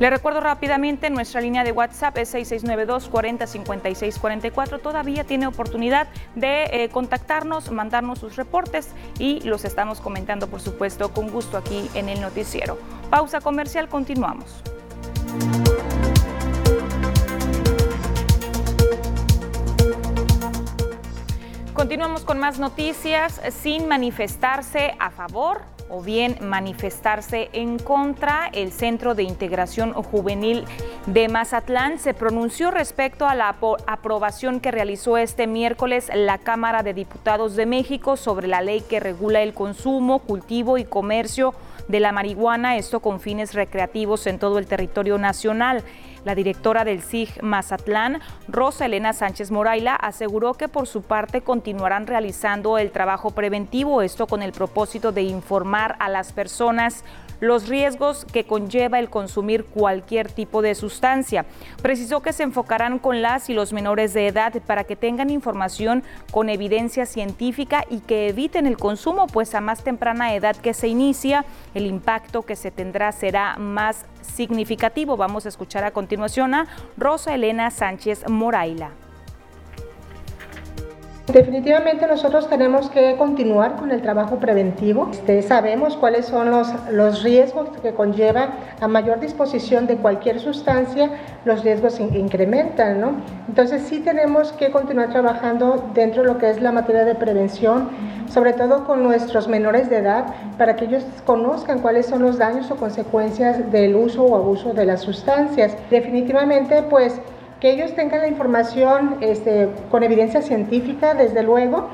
[0.00, 6.88] Le recuerdo rápidamente, nuestra línea de WhatsApp es 6692 405644 Todavía tiene oportunidad de eh,
[6.88, 12.22] contactarnos, mandarnos sus reportes y los estamos comentando, por supuesto, con gusto aquí en el
[12.22, 12.78] noticiero.
[13.10, 14.62] Pausa comercial, continuamos.
[21.74, 25.60] Continuamos con más noticias sin manifestarse a favor
[25.90, 28.48] o bien manifestarse en contra.
[28.52, 30.64] El Centro de Integración Juvenil
[31.06, 36.94] de Mazatlán se pronunció respecto a la aprobación que realizó este miércoles la Cámara de
[36.94, 41.54] Diputados de México sobre la ley que regula el consumo, cultivo y comercio
[41.88, 45.82] de la marihuana, esto con fines recreativos en todo el territorio nacional.
[46.24, 52.06] La directora del SIG Mazatlán, Rosa Elena Sánchez Moraila, aseguró que por su parte continuarán
[52.06, 57.04] realizando el trabajo preventivo, esto con el propósito de informar a las personas
[57.40, 61.46] los riesgos que conlleva el consumir cualquier tipo de sustancia.
[61.82, 66.02] Precisó que se enfocarán con las y los menores de edad para que tengan información
[66.30, 70.88] con evidencia científica y que eviten el consumo, pues a más temprana edad que se
[70.88, 75.16] inicia, el impacto que se tendrá será más significativo.
[75.16, 78.90] Vamos a escuchar a continuación a Rosa Elena Sánchez Moraila.
[81.32, 85.08] Definitivamente nosotros tenemos que continuar con el trabajo preventivo.
[85.12, 88.48] Este, sabemos cuáles son los, los riesgos que conlleva
[88.80, 91.10] a mayor disposición de cualquier sustancia,
[91.44, 93.12] los riesgos incrementan, ¿no?
[93.46, 97.90] Entonces sí tenemos que continuar trabajando dentro de lo que es la materia de prevención,
[98.28, 102.70] sobre todo con nuestros menores de edad, para que ellos conozcan cuáles son los daños
[102.72, 105.76] o consecuencias del uso o abuso de las sustancias.
[105.90, 107.20] Definitivamente, pues
[107.60, 111.88] que ellos tengan la información este, con evidencia científica, desde luego,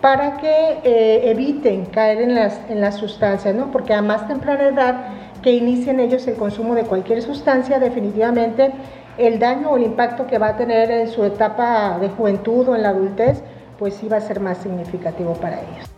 [0.00, 3.72] para que eh, eviten caer en las, en las sustancias, ¿no?
[3.72, 5.04] porque a más temprana edad
[5.42, 8.72] que inicien ellos el consumo de cualquier sustancia, definitivamente
[9.18, 12.76] el daño o el impacto que va a tener en su etapa de juventud o
[12.76, 13.42] en la adultez,
[13.78, 15.97] pues sí va a ser más significativo para ellos.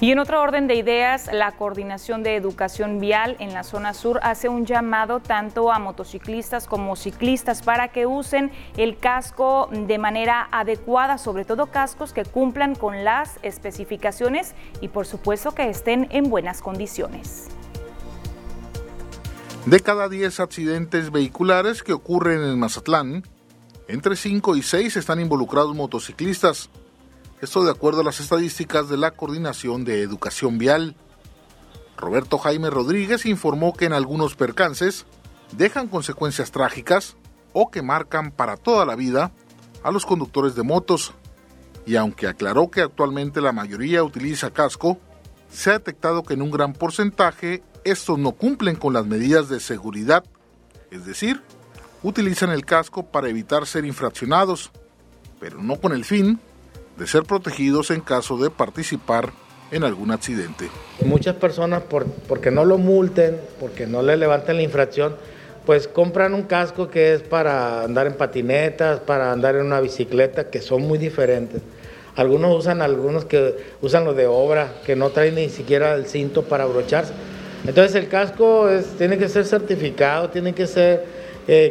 [0.00, 4.20] Y en otro orden de ideas, la Coordinación de Educación Vial en la zona sur
[4.22, 10.46] hace un llamado tanto a motociclistas como ciclistas para que usen el casco de manera
[10.52, 16.30] adecuada, sobre todo cascos que cumplan con las especificaciones y por supuesto que estén en
[16.30, 17.48] buenas condiciones.
[19.66, 23.24] De cada 10 accidentes vehiculares que ocurren en Mazatlán,
[23.88, 26.70] entre 5 y 6 están involucrados motociclistas.
[27.40, 30.96] Esto de acuerdo a las estadísticas de la Coordinación de Educación Vial.
[31.96, 35.06] Roberto Jaime Rodríguez informó que en algunos percances
[35.52, 37.14] dejan consecuencias trágicas
[37.52, 39.30] o que marcan para toda la vida
[39.84, 41.12] a los conductores de motos.
[41.86, 44.98] Y aunque aclaró que actualmente la mayoría utiliza casco,
[45.48, 49.60] se ha detectado que en un gran porcentaje estos no cumplen con las medidas de
[49.60, 50.24] seguridad,
[50.90, 51.40] es decir,
[52.02, 54.72] utilizan el casco para evitar ser infraccionados,
[55.38, 56.40] pero no con el fin
[56.98, 59.30] de ser protegidos en caso de participar
[59.70, 60.68] en algún accidente.
[61.04, 65.14] Muchas personas, por, porque no lo multen, porque no le levanten la infracción,
[65.64, 70.50] pues compran un casco que es para andar en patinetas, para andar en una bicicleta,
[70.50, 71.62] que son muy diferentes.
[72.16, 76.42] Algunos usan algunos que usan los de obra, que no traen ni siquiera el cinto
[76.42, 77.12] para abrocharse.
[77.66, 81.17] Entonces el casco tiene que ser certificado, tiene que ser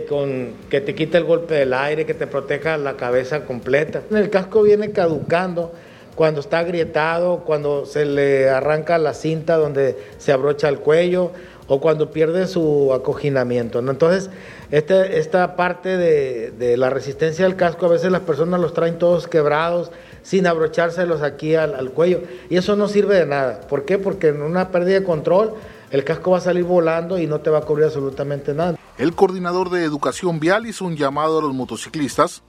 [0.09, 4.01] con, que te quite el golpe del aire, que te proteja la cabeza completa.
[4.09, 5.71] El casco viene caducando
[6.15, 11.31] cuando está agrietado, cuando se le arranca la cinta donde se abrocha el cuello
[11.67, 13.77] o cuando pierde su acoginamiento.
[13.77, 14.31] Entonces,
[14.71, 19.27] este, esta parte de, la resistencia del casco, a veces las personas los traen todos
[19.27, 19.91] quebrados,
[20.23, 23.61] sin abrochárselos aquí al cuello, y eso no sirve de nada.
[23.69, 23.99] ¿Por qué?
[23.99, 25.53] Porque en una pérdida de control,
[25.91, 28.77] el casco va a salir volando y no te va a cubrir absolutamente nada.
[28.97, 32.43] El coordinador de educación vial hizo un llamado a los motociclistas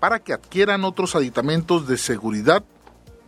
[0.00, 2.64] para que adquieran otros aditamentos de seguridad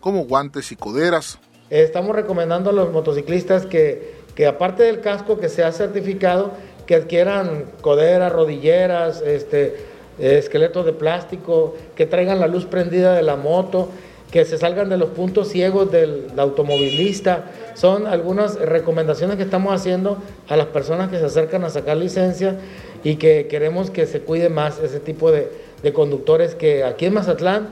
[0.00, 1.38] como guantes y coderas.
[1.70, 6.52] Estamos recomendando a los motociclistas que, que aparte del casco que sea certificado,
[6.86, 9.86] que adquieran coderas, rodilleras, este,
[10.18, 13.88] esqueletos de plástico, que traigan la luz prendida de la moto,
[14.30, 17.50] que se salgan de los puntos ciegos del, automovilista.
[17.74, 20.18] Son algunas recomendaciones que estamos haciendo
[20.48, 22.58] a las personas que se acercan a sacar licencia
[23.04, 25.52] y que queremos que se cuide más ese tipo de,
[25.82, 27.68] de conductores que aquí en Mazatlán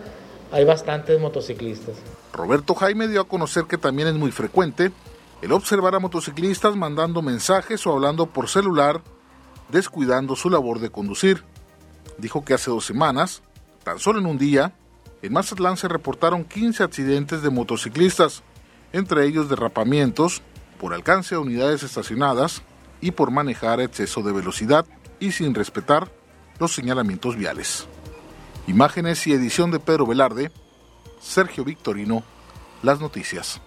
[0.52, 1.96] hay bastantes motociclistas.
[2.32, 4.92] Roberto Jaime dio a conocer que también es muy frecuente
[5.42, 9.02] el observar a motociclistas mandando mensajes o hablando por celular,
[9.70, 11.42] descuidando su labor de conducir.
[12.18, 13.42] Dijo que hace dos semanas,
[13.82, 14.72] tan solo en un día,
[15.22, 18.42] en Mazatlán se reportaron 15 accidentes de motociclistas,
[18.92, 20.42] entre ellos derrapamientos,
[20.80, 22.62] por alcance a unidades estacionadas
[23.00, 24.84] y por manejar exceso de velocidad
[25.20, 26.10] y sin respetar
[26.58, 27.86] los señalamientos viales.
[28.66, 30.50] Imágenes y edición de Pedro Velarde,
[31.20, 32.24] Sergio Victorino,
[32.82, 33.60] Las Noticias.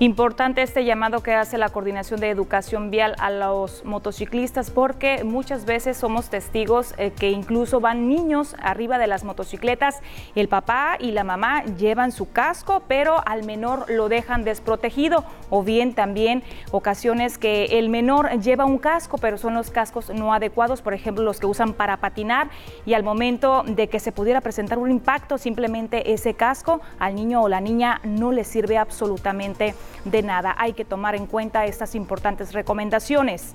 [0.00, 5.66] Importante este llamado que hace la Coordinación de Educación Vial a los motociclistas porque muchas
[5.66, 10.00] veces somos testigos eh, que incluso van niños arriba de las motocicletas,
[10.34, 15.24] el papá y la mamá llevan su casco, pero al menor lo dejan desprotegido.
[15.48, 16.42] O bien también
[16.72, 21.22] ocasiones que el menor lleva un casco, pero son los cascos no adecuados, por ejemplo,
[21.22, 22.50] los que usan para patinar.
[22.84, 27.42] Y al momento de que se pudiera presentar un impacto, simplemente ese casco al niño
[27.42, 30.54] o la niña no le sirve absolutamente de nada.
[30.58, 33.54] Hay que tomar en cuenta estas importantes recomendaciones.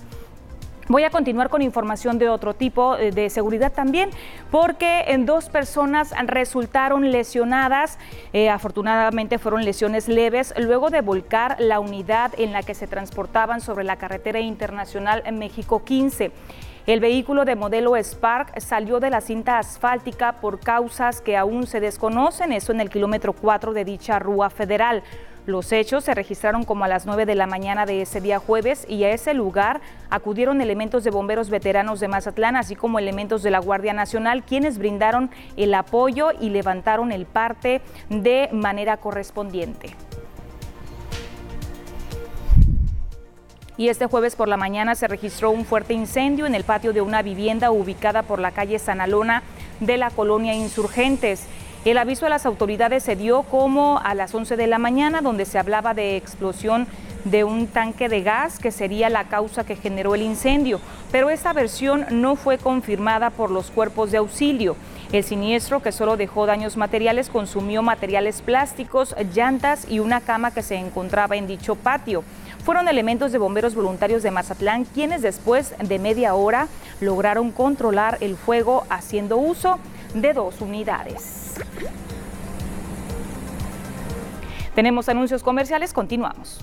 [0.89, 4.09] Voy a continuar con información de otro tipo eh, de seguridad también,
[4.49, 7.99] porque en dos personas resultaron lesionadas.
[8.33, 13.61] Eh, afortunadamente fueron lesiones leves luego de volcar la unidad en la que se transportaban
[13.61, 16.31] sobre la carretera internacional México 15.
[16.87, 21.79] El vehículo de modelo Spark salió de la cinta asfáltica por causas que aún se
[21.79, 25.03] desconocen, eso en el kilómetro 4 de dicha rúa federal.
[25.45, 28.85] Los hechos se registraron como a las 9 de la mañana de ese día jueves
[28.87, 33.51] y a ese lugar acudieron elementos de bomberos veteranos de Mazatlán, así como elementos de
[33.51, 39.95] la Guardia Nacional, quienes brindaron el apoyo y levantaron el parte de manera correspondiente.
[43.79, 46.99] y este jueves por la mañana se registró un fuerte incendio en el patio de
[46.99, 49.41] una vivienda ubicada por la calle Sanalona
[49.79, 51.47] de la colonia Insurgentes.
[51.85, 55.45] El aviso a las autoridades se dio como a las 11 de la mañana, donde
[55.45, 56.87] se hablaba de explosión
[57.23, 61.53] de un tanque de gas que sería la causa que generó el incendio, pero esta
[61.53, 64.75] versión no fue confirmada por los cuerpos de auxilio.
[65.13, 70.63] El siniestro, que solo dejó daños materiales, consumió materiales plásticos, llantas y una cama que
[70.63, 72.25] se encontraba en dicho patio.
[72.65, 76.67] Fueron elementos de bomberos voluntarios de Mazatlán quienes después de media hora
[76.99, 79.79] lograron controlar el fuego haciendo uso
[80.13, 81.48] de dos unidades.
[84.75, 86.61] Tenemos anuncios comerciales, continuamos.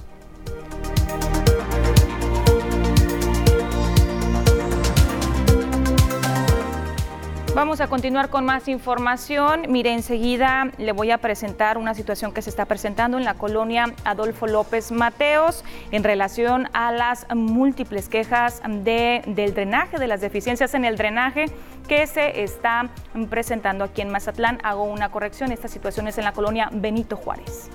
[7.56, 9.62] Vamos a continuar con más información.
[9.70, 13.94] Mire, enseguida le voy a presentar una situación que se está presentando en la colonia
[14.04, 20.74] Adolfo López Mateos en relación a las múltiples quejas de, del drenaje, de las deficiencias
[20.74, 21.46] en el drenaje
[21.88, 22.90] que se está
[23.30, 24.58] presentando aquí en Mazatlán.
[24.62, 27.70] Hago una corrección, esta situación es en la colonia Benito Juárez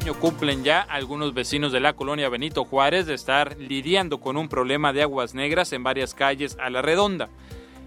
[0.00, 4.48] año cumplen ya algunos vecinos de la colonia Benito Juárez de estar lidiando con un
[4.48, 7.28] problema de aguas negras en varias calles a la redonda.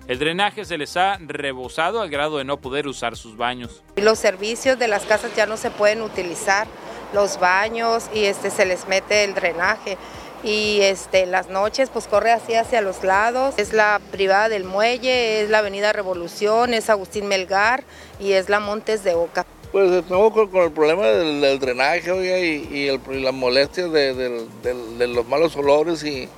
[0.07, 3.81] El drenaje se les ha rebosado al grado de no poder usar sus baños.
[3.95, 6.67] Los servicios de las casas ya no se pueden utilizar,
[7.13, 9.97] los baños y este se les mete el drenaje
[10.43, 13.55] y este, las noches pues corre así hacia los lados.
[13.57, 17.83] Es la privada del muelle, es la avenida Revolución, es Agustín Melgar
[18.19, 19.47] y es la Montes de Oca.
[19.73, 23.33] Pues estamos con, con el problema del, del drenaje oiga, y, y, el, y las
[23.33, 24.47] molestias de, de,
[24.99, 26.29] de, los malos olores y,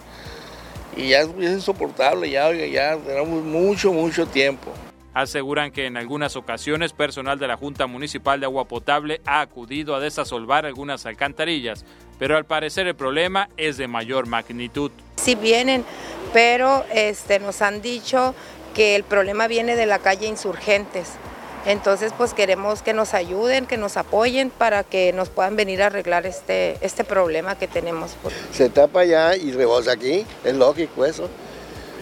[0.96, 4.72] y ya es, es insoportable, ya, oiga, ya tenemos mucho, mucho tiempo.
[5.14, 9.96] Aseguran que en algunas ocasiones personal de la Junta Municipal de Agua Potable ha acudido
[9.96, 11.84] a desasolvar algunas alcantarillas,
[12.18, 14.92] pero al parecer el problema es de mayor magnitud.
[15.18, 15.84] Sí vienen,
[16.32, 18.34] pero este, nos han dicho
[18.74, 21.18] que el problema viene de la calle Insurgentes
[21.66, 25.88] Entonces, pues queremos que nos ayuden, que nos apoyen para que nos puedan venir a
[25.88, 28.16] arreglar este, este problema que tenemos.
[28.52, 31.28] Se tapa allá y rebosa aquí, es lógico eso.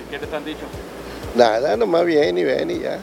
[0.05, 0.65] ¿Y qué les han dicho?
[1.35, 2.99] Nada, nomás viene y ven y ya.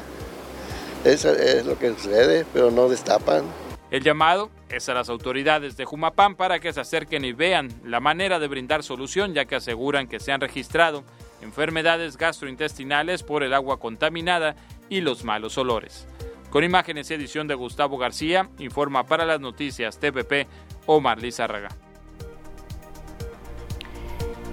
[1.04, 3.44] Eso es lo que sucede, pero no destapan.
[3.90, 8.00] El llamado es a las autoridades de Jumapán para que se acerquen y vean la
[8.00, 11.04] manera de brindar solución, ya que aseguran que se han registrado
[11.40, 14.54] enfermedades gastrointestinales por el agua contaminada
[14.90, 16.06] y los malos olores.
[16.50, 20.48] Con imágenes y edición de Gustavo García, informa para las noticias TPP
[20.86, 21.68] Omar Lizárraga.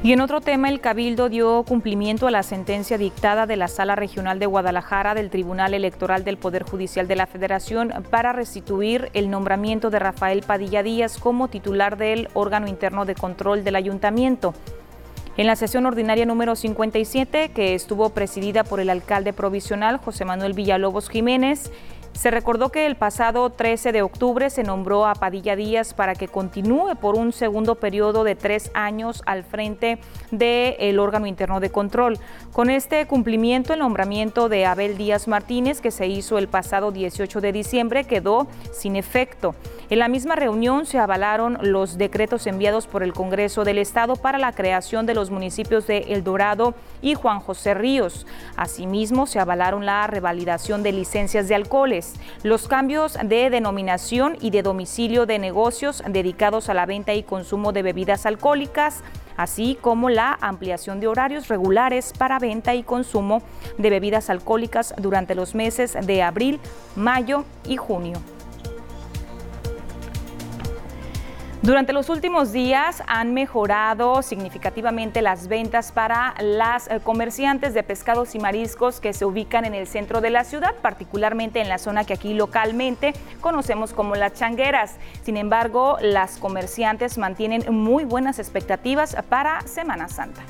[0.03, 3.95] Y en otro tema, el Cabildo dio cumplimiento a la sentencia dictada de la Sala
[3.95, 9.31] Regional de Guadalajara del Tribunal Electoral del Poder Judicial de la Federación para restituir el
[9.31, 14.53] nombramiento de Rafael Padilla Díaz como titular del órgano interno de control del ayuntamiento.
[15.37, 20.53] En la sesión ordinaria número 57, que estuvo presidida por el alcalde provisional José Manuel
[20.53, 21.71] Villalobos Jiménez,
[22.17, 26.27] se recordó que el pasado 13 de octubre se nombró a Padilla Díaz para que
[26.27, 29.99] continúe por un segundo periodo de tres años al frente
[30.31, 32.17] del órgano interno de control.
[32.53, 37.39] Con este cumplimiento, el nombramiento de Abel Díaz Martínez, que se hizo el pasado 18
[37.39, 39.53] de diciembre, quedó sin efecto.
[39.89, 44.39] En la misma reunión se avalaron los decretos enviados por el Congreso del Estado para
[44.39, 48.25] la creación de los municipios de El Dorado y Juan José Ríos.
[48.55, 52.06] Asimismo, se avalaron la revalidación de licencias de alcoholes,
[52.43, 57.71] los cambios de denominación y de domicilio de negocios dedicados a la venta y consumo
[57.71, 59.03] de bebidas alcohólicas,
[59.35, 63.41] así como la ampliación de horarios regulares para venta y consumo
[63.77, 66.59] de bebidas alcohólicas durante los meses de abril,
[66.95, 68.17] mayo y junio.
[71.67, 78.35] Durante los últimos días han mejorado significativamente las ventas para las eh, comerciantes de pescados
[78.35, 82.05] y mariscos que se ubican en el centro de la ciudad, particularmente en la zona
[82.05, 83.11] que aquí localmente
[83.41, 84.95] conocemos como las changueras.
[85.23, 90.43] Sin embargo, las comerciantes mantienen muy buenas expectativas para Semana Santa.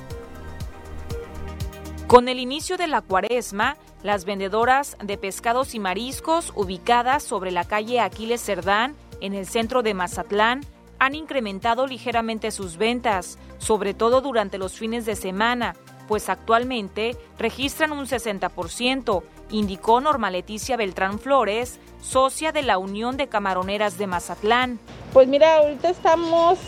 [2.05, 7.63] Con el inicio de la cuaresma, las vendedoras de pescados y mariscos ubicadas sobre la
[7.63, 10.61] calle Aquiles Cerdán, en el centro de Mazatlán,
[10.99, 15.75] han incrementado ligeramente sus ventas, sobre todo durante los fines de semana,
[16.07, 23.27] pues actualmente registran un 60%, indicó Norma Leticia Beltrán Flores, socia de la Unión de
[23.27, 24.79] Camaroneras de Mazatlán.
[25.13, 26.59] Pues mira, ahorita estamos,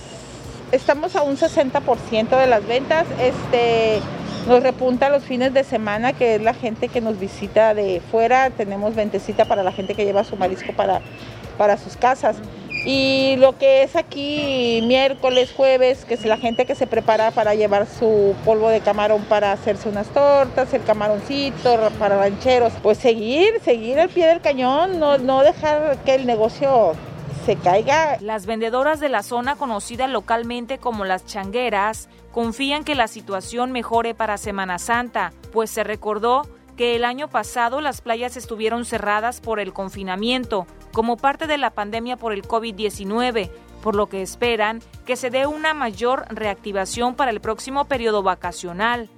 [0.71, 3.07] estamos a un 60% de las ventas.
[3.19, 4.01] Este,
[4.47, 8.49] nos repunta los fines de semana, que es la gente que nos visita de fuera.
[8.49, 11.01] Tenemos ventecita para la gente que lleva su marisco para,
[11.57, 12.38] para sus casas.
[12.91, 17.53] Y lo que es aquí miércoles, jueves, que es la gente que se prepara para
[17.53, 23.61] llevar su polvo de camarón para hacerse unas tortas, el camaroncito para rancheros, pues seguir,
[23.63, 26.93] seguir al pie del cañón, no, no dejar que el negocio
[27.45, 28.17] se caiga.
[28.21, 34.15] Las vendedoras de la zona conocida localmente como las changueras confían que la situación mejore
[34.15, 36.41] para Semana Santa, pues se recordó
[36.75, 41.71] que el año pasado las playas estuvieron cerradas por el confinamiento como parte de la
[41.71, 43.49] pandemia por el COVID-19,
[43.81, 49.09] por lo que esperan que se dé una mayor reactivación para el próximo periodo vacacional.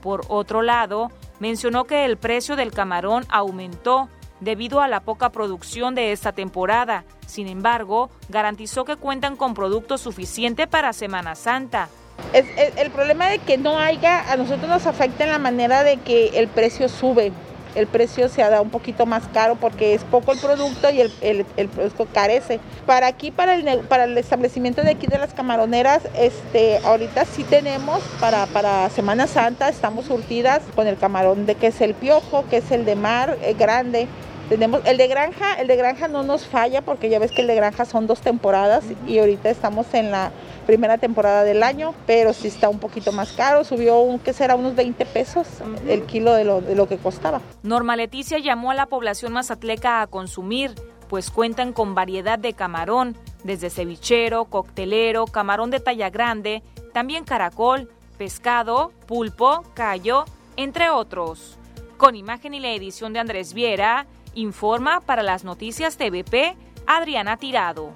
[0.00, 1.10] Por otro lado,
[1.40, 4.08] mencionó que el precio del camarón aumentó
[4.40, 7.04] debido a la poca producción de esta temporada.
[7.26, 11.88] Sin embargo, garantizó que cuentan con producto suficiente para Semana Santa.
[12.32, 16.38] el problema de que no haya, a nosotros nos afecta en la manera de que
[16.38, 17.32] el precio sube.
[17.74, 21.00] El precio se ha dado un poquito más caro porque es poco el producto y
[21.00, 22.60] el, producto carece.
[22.86, 27.44] Para aquí, para el, para el establecimiento de aquí de las camaroneras, este, ahorita sí
[27.44, 32.44] tenemos para, para Semana Santa, estamos surtidas con el camarón de que es el piojo,
[32.48, 34.08] que es el de mar eh, grande
[34.48, 37.46] tenemos el de granja, el de granja no nos falla porque ya ves que el
[37.46, 40.32] de granja son dos temporadas y ahorita estamos en la
[40.66, 44.54] primera temporada del año, pero sí está un poquito más caro, subió un que será
[44.54, 45.46] unos 20 pesos
[45.86, 47.40] el kilo de lo, de lo que costaba.
[47.62, 50.74] Norma Leticia llamó a la población mazatleca a consumir,
[51.08, 57.90] pues cuentan con variedad de camarón, desde cevichero, coctelero, camarón de talla grande, también caracol,
[58.16, 60.24] pescado, pulpo, callo,
[60.56, 61.56] entre otros.
[61.96, 64.06] Con imagen y la edición de Andrés Viera,
[64.38, 67.90] Informa para las noticias TVP Adriana Tirado.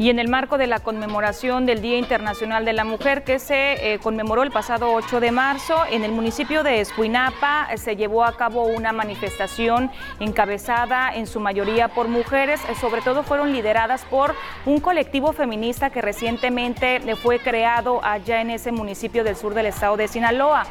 [0.00, 3.94] Y en el marco de la conmemoración del Día Internacional de la Mujer que se
[3.94, 8.22] eh, conmemoró el pasado 8 de marzo, en el municipio de Escuinapa eh, se llevó
[8.22, 9.90] a cabo una manifestación
[10.20, 14.36] encabezada en su mayoría por mujeres, eh, sobre todo fueron lideradas por
[14.66, 19.96] un colectivo feminista que recientemente fue creado allá en ese municipio del sur del estado
[19.96, 20.64] de Sinaloa.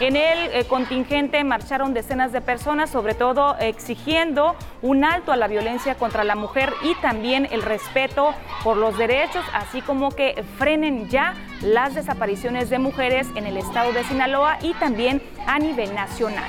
[0.00, 5.94] En el contingente marcharon decenas de personas, sobre todo exigiendo un alto a la violencia
[5.94, 8.34] contra la mujer y también el respeto
[8.72, 13.92] por los derechos, así como que frenen ya las desapariciones de mujeres en el estado
[13.92, 16.48] de Sinaloa y también a nivel nacional.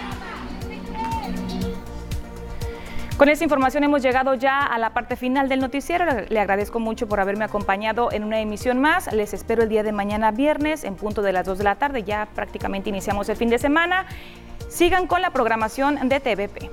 [3.17, 6.05] Con esta información hemos llegado ya a la parte final del noticiero.
[6.29, 9.11] Le agradezco mucho por haberme acompañado en una emisión más.
[9.11, 12.03] Les espero el día de mañana viernes en punto de las 2 de la tarde.
[12.03, 14.05] Ya prácticamente iniciamos el fin de semana.
[14.69, 16.69] Sigan con la programación de TVP.